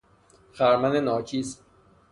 خرمن 0.53 0.95
ناچیز 0.95 1.61